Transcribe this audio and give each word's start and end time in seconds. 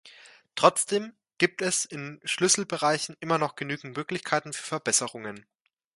Trotzdem 0.55 1.13
gibt 1.37 1.61
es 1.61 1.85
in 1.85 2.19
Schlüsselbereichen 2.23 3.15
immer 3.19 3.37
noch 3.37 3.53
genügend 3.53 3.95
Möglichkeiten 3.95 4.51
für 4.51 4.63
Verbesserungen. 4.65 5.45